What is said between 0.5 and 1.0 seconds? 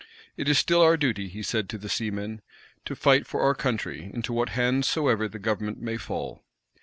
still our